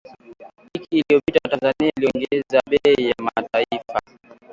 [0.73, 4.01] Wiki iliyopita, Tanzania iliongeza bei ya mafuta